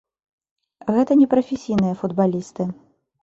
Гэта 0.95 1.17
не 1.19 1.27
прафесійныя 1.35 1.99
футбалісты. 2.01 2.63